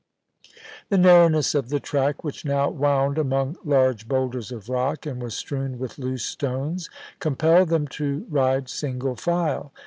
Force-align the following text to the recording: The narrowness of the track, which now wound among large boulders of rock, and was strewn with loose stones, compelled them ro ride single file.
The 0.89 0.97
narrowness 0.97 1.53
of 1.53 1.69
the 1.69 1.79
track, 1.79 2.23
which 2.23 2.43
now 2.43 2.69
wound 2.71 3.19
among 3.19 3.57
large 3.63 4.07
boulders 4.07 4.51
of 4.51 4.67
rock, 4.67 5.05
and 5.05 5.21
was 5.21 5.35
strewn 5.35 5.77
with 5.77 5.99
loose 5.99 6.25
stones, 6.25 6.89
compelled 7.19 7.69
them 7.69 7.87
ro 7.99 8.23
ride 8.27 8.67
single 8.67 9.15
file. 9.15 9.71